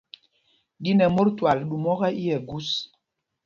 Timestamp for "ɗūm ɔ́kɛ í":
1.69-2.25